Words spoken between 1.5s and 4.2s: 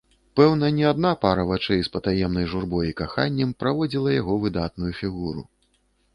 вачэй з патаемнай журбой і каханнем праводзіла